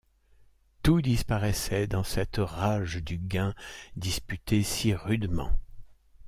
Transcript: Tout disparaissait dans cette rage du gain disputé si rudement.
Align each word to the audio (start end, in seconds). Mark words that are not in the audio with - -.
Tout 0.81 0.99
disparaissait 1.03 1.85
dans 1.85 2.03
cette 2.03 2.37
rage 2.37 3.03
du 3.03 3.19
gain 3.19 3.53
disputé 3.97 4.63
si 4.63 4.95
rudement. 4.95 5.51